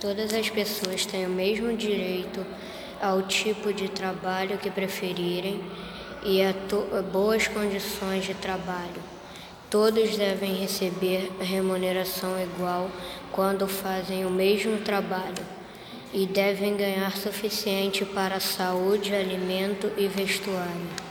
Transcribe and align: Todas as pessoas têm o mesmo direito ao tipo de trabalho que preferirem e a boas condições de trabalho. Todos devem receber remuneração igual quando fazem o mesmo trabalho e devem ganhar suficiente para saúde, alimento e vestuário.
Todas 0.00 0.32
as 0.32 0.48
pessoas 0.48 1.04
têm 1.04 1.26
o 1.26 1.30
mesmo 1.30 1.76
direito 1.76 2.46
ao 3.02 3.22
tipo 3.22 3.72
de 3.72 3.88
trabalho 3.88 4.56
que 4.56 4.70
preferirem 4.70 5.60
e 6.24 6.40
a 6.40 6.54
boas 7.02 7.48
condições 7.48 8.24
de 8.24 8.34
trabalho. 8.34 9.02
Todos 9.68 10.16
devem 10.16 10.54
receber 10.54 11.32
remuneração 11.40 12.40
igual 12.40 12.88
quando 13.32 13.66
fazem 13.66 14.24
o 14.24 14.30
mesmo 14.30 14.78
trabalho 14.78 15.44
e 16.14 16.26
devem 16.26 16.76
ganhar 16.76 17.16
suficiente 17.16 18.04
para 18.04 18.38
saúde, 18.38 19.12
alimento 19.12 19.90
e 19.96 20.06
vestuário. 20.06 21.08